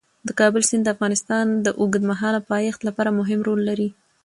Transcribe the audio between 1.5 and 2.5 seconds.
د اوږدمهاله